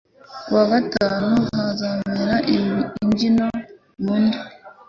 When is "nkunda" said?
4.01-4.39